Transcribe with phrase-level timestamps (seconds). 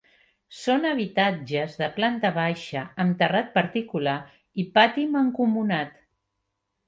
[0.59, 4.17] Són habitatges de planta baixa amb terrat particular
[4.63, 5.93] i pati mancomunat.